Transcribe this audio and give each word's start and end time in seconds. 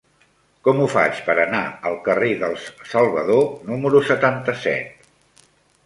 Com 0.67 0.79
ho 0.79 0.87
faig 0.93 1.19
per 1.27 1.35
anar 1.43 1.59
al 1.91 1.99
carrer 2.09 2.31
dels 2.45 2.65
Salvador 2.95 3.47
número 3.71 4.05
setanta-set? 4.13 5.51